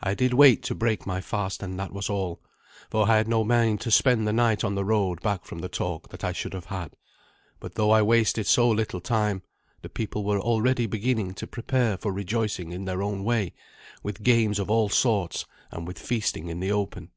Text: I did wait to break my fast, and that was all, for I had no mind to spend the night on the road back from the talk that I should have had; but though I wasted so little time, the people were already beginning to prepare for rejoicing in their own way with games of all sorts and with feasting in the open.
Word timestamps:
I 0.00 0.14
did 0.14 0.34
wait 0.34 0.62
to 0.66 0.74
break 0.76 1.04
my 1.04 1.20
fast, 1.20 1.64
and 1.64 1.76
that 1.76 1.90
was 1.92 2.08
all, 2.08 2.40
for 2.90 3.08
I 3.10 3.16
had 3.16 3.26
no 3.26 3.42
mind 3.42 3.80
to 3.80 3.90
spend 3.90 4.24
the 4.24 4.32
night 4.32 4.62
on 4.62 4.76
the 4.76 4.84
road 4.84 5.20
back 5.20 5.44
from 5.44 5.58
the 5.58 5.68
talk 5.68 6.10
that 6.10 6.22
I 6.22 6.30
should 6.30 6.54
have 6.54 6.66
had; 6.66 6.94
but 7.58 7.74
though 7.74 7.90
I 7.90 8.02
wasted 8.02 8.46
so 8.46 8.70
little 8.70 9.00
time, 9.00 9.42
the 9.80 9.88
people 9.88 10.22
were 10.22 10.38
already 10.40 10.86
beginning 10.86 11.34
to 11.34 11.48
prepare 11.48 11.96
for 11.98 12.12
rejoicing 12.12 12.70
in 12.70 12.84
their 12.84 13.02
own 13.02 13.24
way 13.24 13.52
with 14.00 14.22
games 14.22 14.60
of 14.60 14.70
all 14.70 14.88
sorts 14.88 15.44
and 15.72 15.88
with 15.88 15.98
feasting 15.98 16.46
in 16.46 16.60
the 16.60 16.70
open. 16.70 17.10